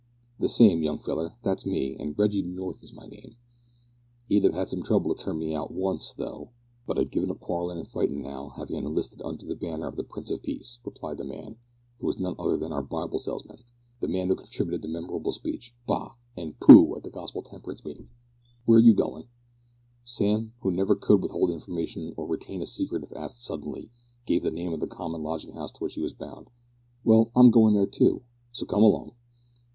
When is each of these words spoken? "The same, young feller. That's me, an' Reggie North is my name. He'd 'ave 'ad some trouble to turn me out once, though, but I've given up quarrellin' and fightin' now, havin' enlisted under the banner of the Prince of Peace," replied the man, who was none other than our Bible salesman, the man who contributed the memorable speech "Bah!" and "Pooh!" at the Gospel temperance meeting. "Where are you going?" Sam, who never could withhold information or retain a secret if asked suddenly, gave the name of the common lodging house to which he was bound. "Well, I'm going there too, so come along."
"The 0.39 0.49
same, 0.49 0.81
young 0.81 0.97
feller. 0.97 1.35
That's 1.43 1.63
me, 1.63 1.95
an' 1.97 2.15
Reggie 2.17 2.41
North 2.41 2.81
is 2.81 2.91
my 2.91 3.05
name. 3.05 3.35
He'd 4.27 4.43
'ave 4.43 4.57
'ad 4.57 4.69
some 4.69 4.81
trouble 4.81 5.13
to 5.13 5.23
turn 5.23 5.37
me 5.37 5.53
out 5.53 5.71
once, 5.71 6.11
though, 6.15 6.49
but 6.87 6.97
I've 6.97 7.11
given 7.11 7.29
up 7.29 7.39
quarrellin' 7.39 7.77
and 7.77 7.87
fightin' 7.87 8.19
now, 8.19 8.49
havin' 8.49 8.83
enlisted 8.83 9.21
under 9.21 9.45
the 9.45 9.55
banner 9.55 9.85
of 9.87 9.97
the 9.97 10.03
Prince 10.03 10.31
of 10.31 10.41
Peace," 10.41 10.79
replied 10.83 11.19
the 11.19 11.23
man, 11.23 11.57
who 11.99 12.07
was 12.07 12.17
none 12.17 12.33
other 12.39 12.57
than 12.57 12.71
our 12.73 12.81
Bible 12.81 13.19
salesman, 13.19 13.59
the 13.99 14.07
man 14.07 14.29
who 14.29 14.35
contributed 14.35 14.81
the 14.81 14.87
memorable 14.87 15.33
speech 15.33 15.75
"Bah!" 15.85 16.15
and 16.35 16.59
"Pooh!" 16.59 16.95
at 16.95 17.03
the 17.03 17.11
Gospel 17.11 17.43
temperance 17.43 17.85
meeting. 17.85 18.09
"Where 18.65 18.79
are 18.79 18.81
you 18.81 18.95
going?" 18.95 19.27
Sam, 20.03 20.53
who 20.61 20.71
never 20.71 20.95
could 20.95 21.21
withhold 21.21 21.51
information 21.51 22.15
or 22.17 22.25
retain 22.25 22.63
a 22.63 22.65
secret 22.65 23.03
if 23.03 23.13
asked 23.15 23.43
suddenly, 23.43 23.91
gave 24.25 24.41
the 24.41 24.49
name 24.49 24.73
of 24.73 24.79
the 24.79 24.87
common 24.87 25.21
lodging 25.21 25.53
house 25.53 25.71
to 25.73 25.83
which 25.83 25.93
he 25.93 26.01
was 26.01 26.13
bound. 26.13 26.47
"Well, 27.03 27.29
I'm 27.35 27.51
going 27.51 27.75
there 27.75 27.85
too, 27.85 28.23
so 28.51 28.65
come 28.65 28.81
along." 28.81 29.11